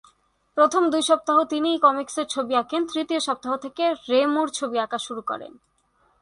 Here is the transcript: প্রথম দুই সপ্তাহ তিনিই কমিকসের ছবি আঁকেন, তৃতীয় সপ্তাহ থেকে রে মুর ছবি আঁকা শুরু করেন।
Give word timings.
প্রথম 0.57 0.83
দুই 0.89 1.01
সপ্তাহ 1.01 1.37
তিনিই 1.43 1.77
কমিকসের 1.77 2.27
ছবি 2.29 2.53
আঁকেন, 2.55 2.81
তৃতীয় 2.93 3.19
সপ্তাহ 3.19 3.53
থেকে 3.57 3.83
রে 4.09 4.21
মুর 4.25 4.47
ছবি 4.53 4.77
আঁকা 4.79 4.97
শুরু 4.97 5.21
করেন। 5.21 5.51